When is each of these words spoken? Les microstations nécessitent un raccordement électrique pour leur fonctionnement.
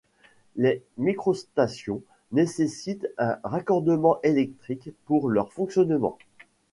Les 0.55 0.81
microstations 0.97 2.01
nécessitent 2.31 3.07
un 3.19 3.37
raccordement 3.43 4.19
électrique 4.23 4.89
pour 5.05 5.29
leur 5.29 5.53
fonctionnement. 5.53 6.17